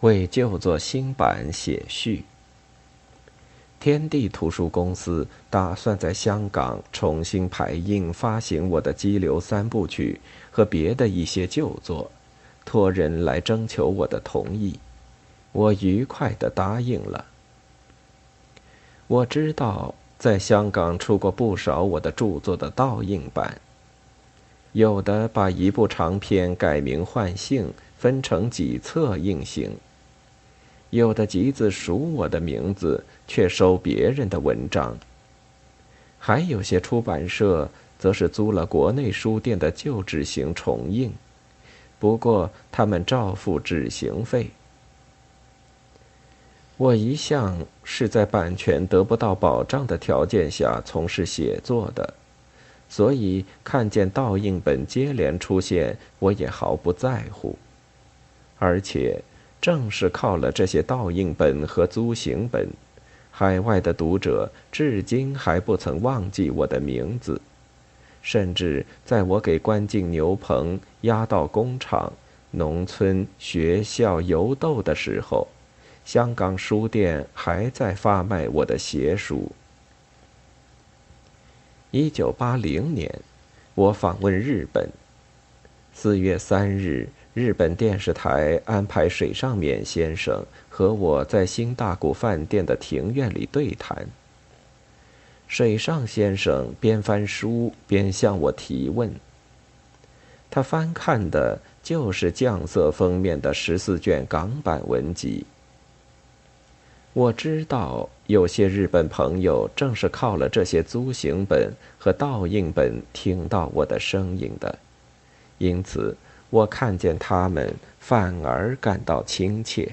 [0.00, 2.24] 为旧作新版写序。
[3.78, 10.20] 天地图书公司打算在香港重新排印发行我的《激流三部曲》
[10.54, 12.10] 和别的一些旧作，
[12.64, 14.78] 托人来征求我的同意。
[15.52, 17.24] 我愉快地答应了。
[19.06, 23.60] 我知道在香港出过不少我的著作的倒印版，
[24.72, 29.76] 有的把一部长篇改名换姓，分成几册印行。
[30.90, 34.92] 有的集子署我的名字，却收别人的文章；
[36.18, 41.12] 还有些出版社则是租了国内书店的旧纸型重印，
[42.00, 44.50] 不过他们照付纸行费。
[46.76, 52.14] 我一向是在版权得不到保障的条件下从事写作的，
[52.88, 57.56] 所以看见倒印本接连出现，我也毫不在乎，
[58.58, 59.22] 而且。
[59.60, 62.68] 正是靠了这些倒印本和租行本，
[63.30, 67.40] 海外的读者至今还不曾忘记我的名字，
[68.22, 72.10] 甚至在我给关进牛棚、压到工厂、
[72.52, 75.46] 农村、学校邮斗的时候，
[76.06, 79.52] 香港书店还在发卖我的写书。
[81.90, 83.20] 一九八零年，
[83.74, 84.88] 我访问日本，
[85.92, 87.08] 四月三日。
[87.32, 94.04] 日本电视台安排水上勉先生和我在新大谷饭店的庭院里对谈。
[95.46, 99.14] 水上先生边翻书边向我提问。
[100.50, 105.46] 他翻看的就是酱色封面的十四卷港版文集。
[107.12, 114.76] 我知道有些日本朋友正是靠了这些租行本和倒印本听到我的声音的，
[115.58, 116.16] 因此。
[116.50, 119.90] 我看见他们，反而感到亲切。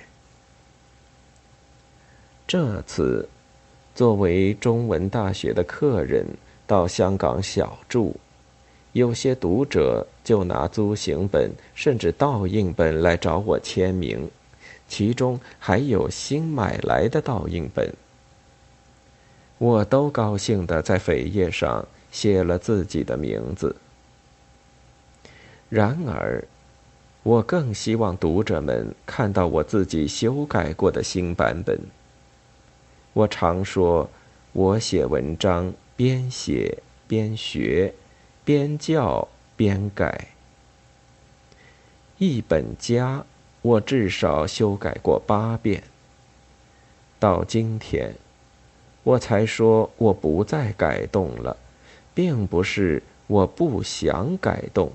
[2.47, 3.27] 这次，
[3.93, 6.25] 作为中文大学的客人
[6.65, 8.15] 到香港小住，
[8.93, 14.29] 有些读者就拿租行本甚至倒印本来找我签名，
[14.87, 17.93] 其中还有新买来的倒印本。
[19.59, 23.75] 我都高兴地在扉页上写了自己的名字。
[25.69, 26.41] 然而，
[27.27, 31.77] 我更希望读者们看到我自己修改过的新版本。
[33.11, 34.09] 我常说，
[34.53, 37.93] 我写文章边写边学，
[38.45, 39.27] 边教
[39.57, 40.29] 边改。
[42.17, 43.25] 一本家，
[43.61, 45.83] 我至少修改过八遍。
[47.19, 48.15] 到今天，
[49.03, 51.57] 我才说我不再改动了，
[52.13, 54.93] 并不是我不想改动。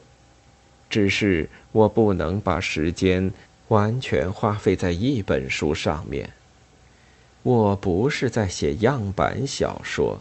[0.92, 3.32] 只是我不能把时间
[3.68, 6.28] 完全花费在一本书上面。
[7.42, 10.20] 我不是在写样板小说。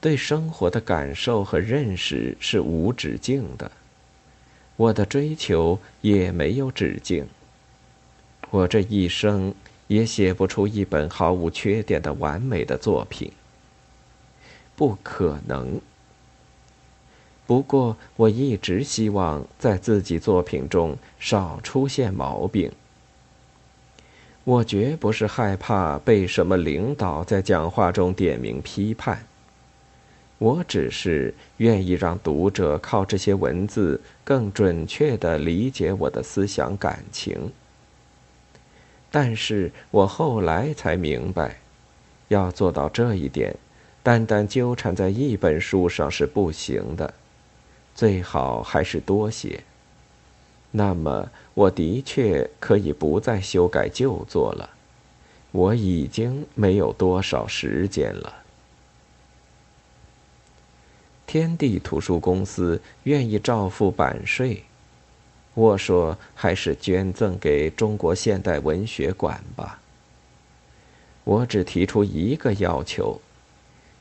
[0.00, 3.68] 对生活的感受和认识是无止境的，
[4.76, 7.26] 我的追求也没有止境。
[8.50, 9.52] 我这一生
[9.88, 13.32] 也写不出一本毫无缺点的完美的作品。
[14.76, 15.80] 不可能。
[17.48, 22.70] 不过，我一直希望在自己作品中少出现毛病。
[24.44, 29.24] 我绝不是害怕被什么领导在讲话中点名批判，
[30.36, 37.50] 我只是愿意让读者靠这些文字更准确地理解我的思想感情。
[39.10, 41.56] 但是我后来才明白，
[42.28, 43.56] 要做到这一点，
[44.02, 47.14] 单单纠缠在一本书上是不行的。
[47.98, 49.64] 最好还是多写。
[50.70, 54.70] 那么，我的确可以不再修改旧作了。
[55.50, 58.44] 我已经没有多少时间了。
[61.26, 64.62] 天地图书公司愿意照付版税，
[65.54, 69.80] 我说还是捐赠给中国现代文学馆吧。
[71.24, 73.20] 我只提出一个要求。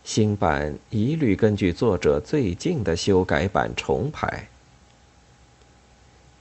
[0.08, 4.48] 新版一律根据作者最近的修改版重排。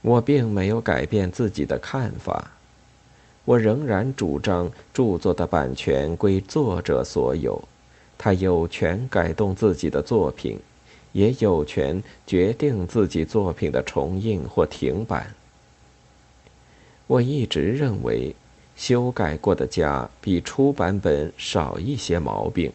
[0.01, 2.49] 我并没有改变自己的看法，
[3.43, 7.61] 我仍然主张著作的版权归作者所有，
[8.17, 10.57] 他有权改动自己的作品，
[11.11, 15.35] 也有权决定自己作品的重印或停版。
[17.05, 18.33] 我一直认为，
[18.77, 22.71] 修改过的家比初版本少一些毛病。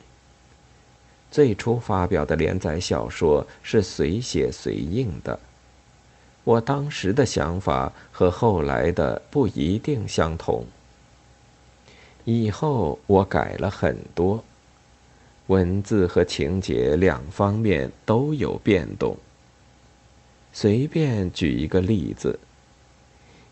[1.32, 5.40] 最初发表的连载小说是随写随印的，
[6.44, 10.66] 我当时的想法和后来的不一定相同。
[12.24, 14.44] 以后我改了很多，
[15.46, 19.16] 文字和情节两方面都有变动。
[20.52, 22.38] 随便举一个例子：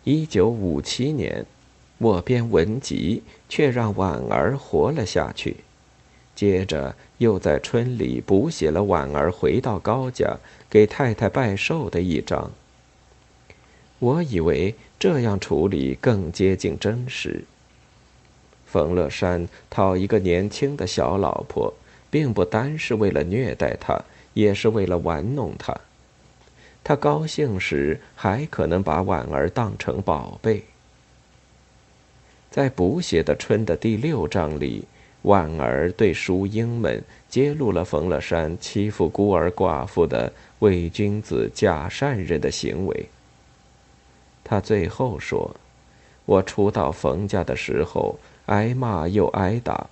[0.05, 1.47] 一九五七年，
[1.97, 5.57] 我编文集，却让婉儿活了下去。
[6.41, 10.39] 接着又在春里补写了婉儿回到高家
[10.71, 12.51] 给太太拜寿的一章。
[13.99, 17.45] 我以为这样处理更接近真实。
[18.65, 21.75] 冯乐山讨一个年轻的小老婆，
[22.11, 24.03] 并不单是为了虐待她，
[24.33, 25.79] 也是为了玩弄她。
[26.83, 30.65] 他高兴时还可能把婉儿当成宝贝。
[32.51, 34.85] 在补写的春的第六章里，
[35.23, 43.07] 婉儿对淑英们揭露了冯乐山欺负孤儿寡妇的伪君子、假善人的行为。
[44.43, 45.55] 他最后说
[46.25, 49.89] ：“我初到冯家的时候，挨骂又挨打，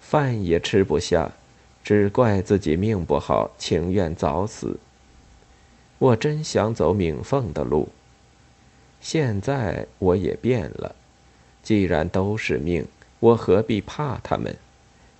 [0.00, 1.32] 饭也吃不下，
[1.82, 4.78] 只怪自己命不好，情愿早死。
[5.98, 7.88] 我真想走敏凤的路。
[9.00, 10.94] 现在我也变了，
[11.62, 12.86] 既然都是命，
[13.18, 14.54] 我何必怕他们？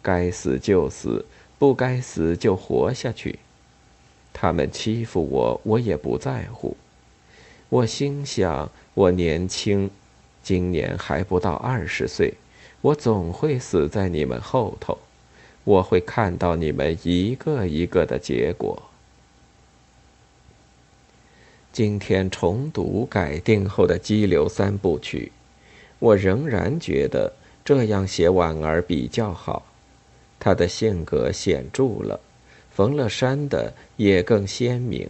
[0.06, 1.24] 该死就死，
[1.58, 3.40] 不该死就活下去。
[4.32, 6.76] 他们欺负我，我也不在乎。”
[7.68, 9.90] 我心想，我年轻，
[10.40, 12.34] 今年还不到二十岁，
[12.80, 14.96] 我总会死在你们后头，
[15.64, 18.80] 我会看到你们一个一个的结果。
[21.72, 25.32] 今天重读改定后的《激流三部曲》，
[25.98, 27.32] 我仍然觉得
[27.64, 29.66] 这样写婉儿比较好，
[30.38, 32.20] 他的性格显著了，
[32.70, 35.08] 冯乐山的也更鲜明。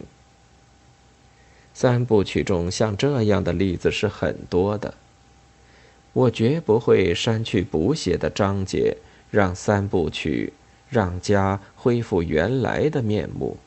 [1.73, 4.93] 三部曲中像这样的例子是很多的。
[6.13, 8.97] 我绝不会删去补写的章节，
[9.29, 10.53] 让三部曲
[10.89, 13.57] 让家恢复原来的面目。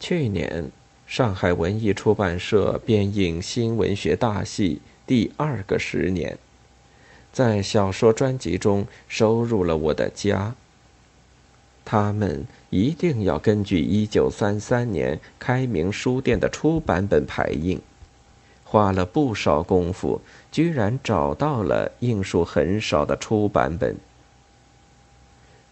[0.00, 0.70] 去年，
[1.06, 6.38] 上海文艺出版社编印新文学大系第二个十年，
[7.36, 10.54] 在小说专辑中收入了我的家。
[11.84, 17.78] 他们一定要根据一九三三年开明书店的初版本排印，
[18.64, 23.94] 花了不少功夫，居然找到了印数很少的初版本。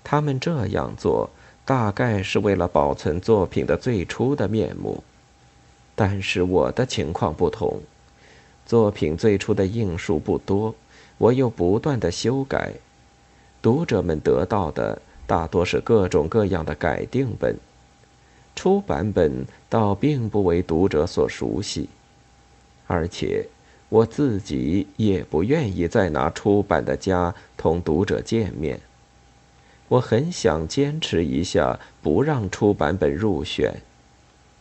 [0.03, 1.31] 他们这样做，
[1.65, 5.03] 大概是为了保存作品的最初的面目。
[5.95, 7.81] 但是我的情况不同，
[8.67, 10.75] 作品最初的印数不多，
[11.19, 12.73] 我又不断的修改，
[13.63, 15.01] 读者们得到的。
[15.27, 17.57] 大多是各种各样的改定本，
[18.55, 21.89] 初版本倒并不为读者所熟悉，
[22.87, 23.47] 而且
[23.89, 28.79] 我自己也不愿意再拿出版的家同读者见面。
[29.89, 33.75] 我很想坚持一下，不让初版本入选，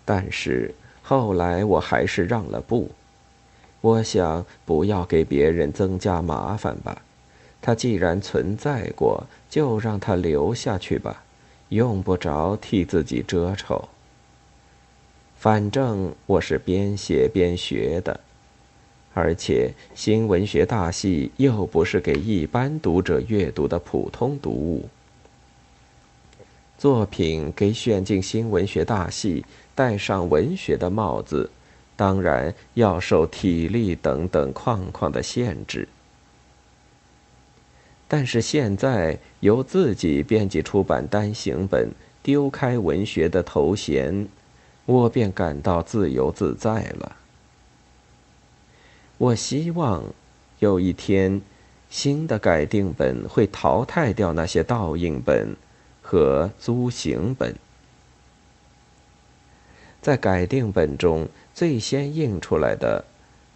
[0.05, 2.89] 但是后来我还是让了步。
[3.83, 7.01] 我想不要给别人增加麻烦吧。
[7.61, 11.21] 它既然存在过，就让它留下去吧，
[11.67, 13.89] 用不着替自己遮丑。
[15.37, 18.17] 反正我是边写边学的，
[19.13, 24.87] 而且新文学大系又不是给一般读者阅读的普通读物。
[26.77, 29.43] 作品给选进新文学大戏
[29.75, 31.49] 戴上文学的帽子，
[31.95, 35.87] 当然要受体力等等框框的限制。
[38.07, 41.89] 但是现在由自己编辑出版单行本，
[42.21, 44.27] 丢开文学的头衔，
[44.85, 47.15] 我便感到自由自在了。
[49.17, 50.03] 我希望
[50.59, 51.41] 有一天，
[51.89, 55.55] 新的改订本会淘汰掉那些倒印本
[56.01, 57.55] 和租行本。
[60.01, 63.05] 在改订本中最先印出来的，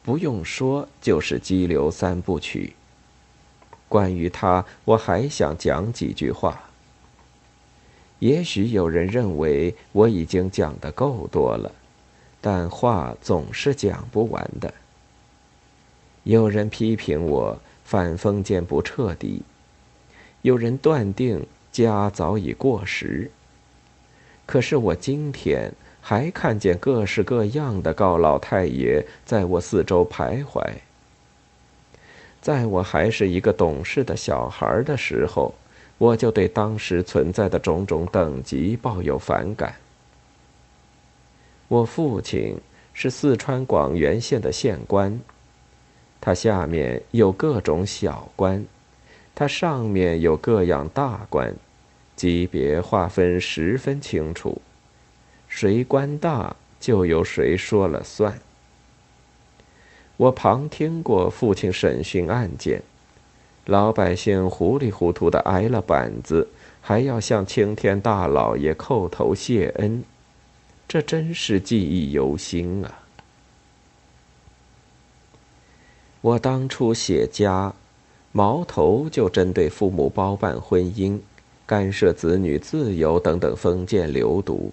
[0.04, 2.74] 不用说就是《激流三部曲》。
[3.90, 6.70] 关于他，我还想讲几句话。
[8.20, 11.72] 也许有人认为我已经讲的够多了，
[12.42, 14.74] 但话总是讲不完的。
[16.24, 19.44] 有人批评我反封建不彻底，
[20.42, 23.32] 有人断定家早已过时。
[24.46, 25.72] 可是我今天
[26.10, 30.64] 还看见各式各样的高老太爷在我四周徘徊。
[32.40, 35.54] 在我还是一个懂事的小孩的时候，
[35.98, 39.76] 我就对当时存在的种种等级抱有反感。
[41.68, 42.58] 我父亲
[42.94, 45.20] 是四川广元县的县官，
[46.22, 48.66] 他下面有各种小官，
[49.36, 51.54] 他上面有各样大官，
[52.16, 54.62] 级别划分十分清楚，
[55.60, 58.40] 谁官大就由谁说了算。
[60.18, 62.84] 我旁听过父亲审讯案件，
[63.66, 66.48] 老百姓糊里糊涂的挨了板子，
[66.80, 70.04] 还要向青天大老爷叩头谢恩。
[70.88, 73.00] 这真是记忆犹新啊！
[76.22, 77.74] 我当初写家，
[78.32, 81.20] 矛头就针对父母包办婚姻、
[81.66, 84.72] 干涉子女自由等等封建流毒，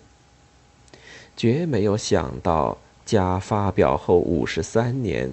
[1.36, 5.32] 绝没有想到家发表后五十三年，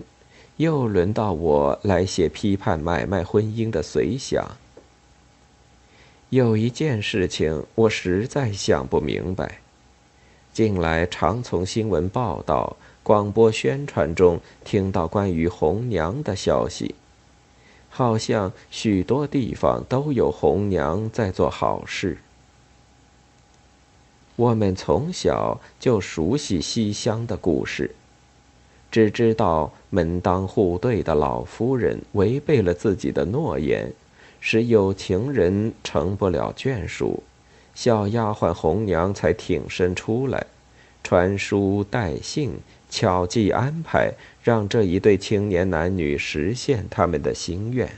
[0.58, 4.58] 又轮到我来写批判买卖婚姻的随想。
[6.30, 9.60] 有一件事情，我实在想不明白。
[10.54, 16.96] 近来常从新闻报道、广播宣传中听到关于红娘的消息，
[17.90, 22.18] 好像许多地方都有红娘在做好事。
[24.36, 27.92] 我们从小就熟悉西厢的故事，
[28.90, 33.92] 只知道门当户对的老夫人违背了自己的诺言，
[34.40, 37.24] 使有情人成不了眷属。
[37.74, 40.46] 小丫鬟红娘才挺身出来，
[41.04, 42.60] 传书带信，
[42.90, 47.90] 巧计安排，让这一对青年男女实现他们的心愿。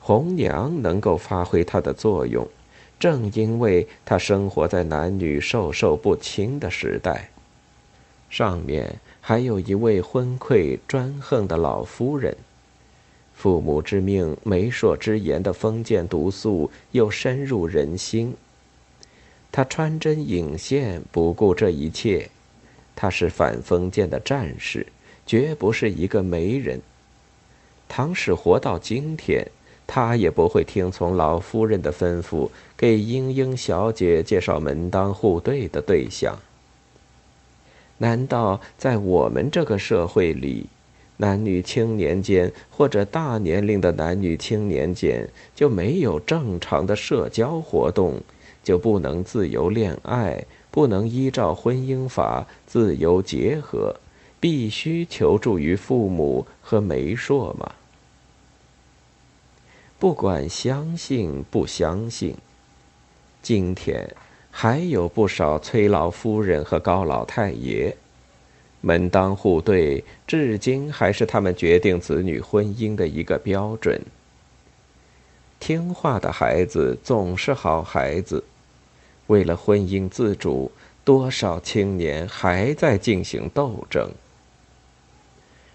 [0.00, 2.46] 红娘能够发挥她的作用，
[2.98, 7.30] 正因为她生活在男女授受不亲的时代。
[8.28, 12.36] 上面还有一位昏聩专横的老夫人。
[13.34, 18.34] 父母之命、媒妁之言的封建毒素又深入人心。
[19.52, 22.30] 他穿针引线，不顾这一切。
[22.94, 24.86] 他是反封建的战士，
[25.26, 26.80] 绝不是一个媒人。
[27.88, 29.46] 倘使活到今天，
[29.86, 36.38] 他也不会听从老夫人的吩咐，给英英小姐介绍门当户对的对象。
[37.98, 40.66] 难道在我们这个社会里？
[41.18, 48.20] 男女青年间，或者大年龄的男女青年间，就没有正常的社交活动，
[48.62, 53.96] 就不能自由恋爱，不能依照婚姻法自由结合，
[54.38, 57.72] 必须求助于父母和媒妁吗？
[59.98, 62.36] 不管相信不相信，
[63.40, 64.14] 今天
[64.50, 67.96] 还有不少崔老夫人和高老太爷。
[68.82, 74.00] 门当户对，至今还是他们决定子女婚姻的一个标准。
[75.58, 78.44] 听话的孩子总是好孩子。
[79.28, 80.70] 为了婚姻自主，
[81.04, 84.10] 多少青年还在进行斗争。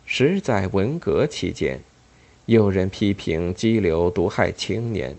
[0.05, 1.81] 十载文革期间，
[2.51, 5.15] 有人批评激流毒害青年，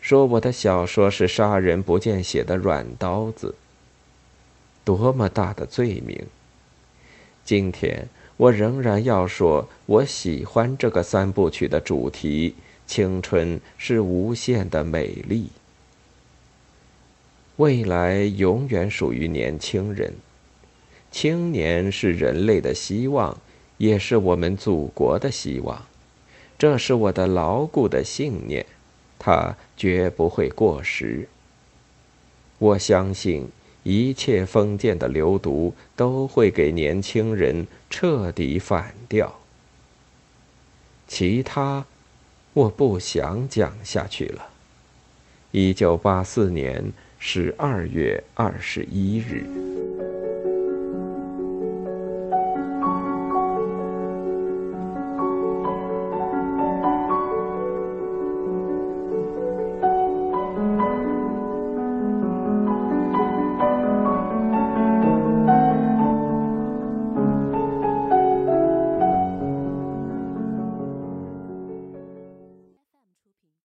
[0.00, 3.54] 说我的小说是杀人不见血的软刀子。
[4.82, 6.24] 多么大的罪名！
[7.44, 8.08] 今天
[8.38, 12.54] 我仍然要说，我喜欢这个三部曲的主题：
[12.86, 15.50] 青春是无限的美丽，
[17.56, 20.14] 未来永远属于年轻人。
[21.10, 23.36] 青年是人类的希望，
[23.76, 25.84] 也是我们祖国的希望，
[26.60, 28.66] 这是我的牢固的信念，
[29.18, 31.26] 它绝不会过时。
[32.58, 33.48] 我相信。
[33.82, 39.40] 一切封建的流毒都会给年轻人彻底反掉。
[41.08, 41.86] 其他，
[42.52, 44.50] 我不想讲下去了。
[45.50, 49.79] 一九八四年十二月二十一日。